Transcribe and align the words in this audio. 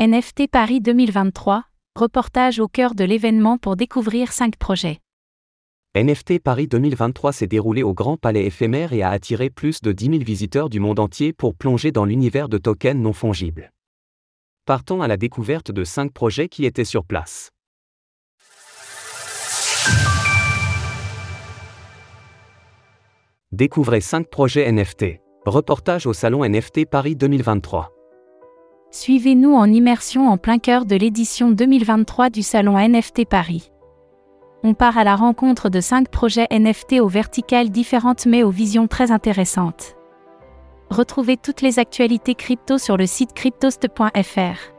NFT 0.00 0.46
Paris 0.48 0.80
2023, 0.80 1.64
reportage 1.98 2.60
au 2.60 2.68
cœur 2.68 2.94
de 2.94 3.02
l'événement 3.02 3.58
pour 3.58 3.74
découvrir 3.74 4.30
5 4.30 4.54
projets. 4.54 5.00
NFT 5.96 6.38
Paris 6.38 6.68
2023 6.68 7.32
s'est 7.32 7.48
déroulé 7.48 7.82
au 7.82 7.94
Grand 7.94 8.16
Palais 8.16 8.46
éphémère 8.46 8.92
et 8.92 9.02
a 9.02 9.10
attiré 9.10 9.50
plus 9.50 9.80
de 9.80 9.90
10 9.90 10.04
000 10.04 10.18
visiteurs 10.18 10.68
du 10.68 10.78
monde 10.78 11.00
entier 11.00 11.32
pour 11.32 11.56
plonger 11.56 11.90
dans 11.90 12.04
l'univers 12.04 12.48
de 12.48 12.58
tokens 12.58 13.02
non 13.02 13.12
fongibles. 13.12 13.72
Partons 14.66 15.02
à 15.02 15.08
la 15.08 15.16
découverte 15.16 15.72
de 15.72 15.82
5 15.82 16.12
projets 16.12 16.48
qui 16.48 16.64
étaient 16.64 16.84
sur 16.84 17.04
place. 17.04 17.50
Découvrez 23.50 24.00
5 24.00 24.30
projets 24.30 24.70
NFT. 24.70 25.18
Reportage 25.44 26.06
au 26.06 26.12
Salon 26.12 26.48
NFT 26.48 26.88
Paris 26.88 27.16
2023. 27.16 27.97
Suivez-nous 28.90 29.52
en 29.52 29.70
immersion 29.70 30.28
en 30.28 30.38
plein 30.38 30.58
cœur 30.58 30.86
de 30.86 30.96
l'édition 30.96 31.50
2023 31.50 32.30
du 32.30 32.42
Salon 32.42 32.78
NFT 32.78 33.26
Paris. 33.28 33.70
On 34.64 34.72
part 34.72 34.96
à 34.96 35.04
la 35.04 35.14
rencontre 35.14 35.68
de 35.68 35.80
5 35.80 36.08
projets 36.08 36.46
NFT 36.50 37.00
aux 37.00 37.08
verticales 37.08 37.68
différentes 37.68 38.24
mais 38.24 38.42
aux 38.42 38.50
visions 38.50 38.88
très 38.88 39.12
intéressantes. 39.12 39.94
Retrouvez 40.88 41.36
toutes 41.36 41.60
les 41.60 41.78
actualités 41.78 42.34
crypto 42.34 42.78
sur 42.78 42.96
le 42.96 43.06
site 43.06 43.34
cryptost.fr. 43.34 44.77